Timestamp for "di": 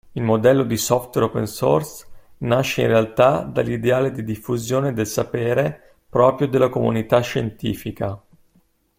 0.63-0.77, 4.11-4.23